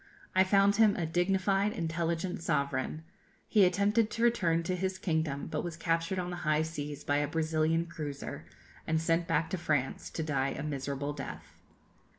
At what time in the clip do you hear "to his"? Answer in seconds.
4.63-4.97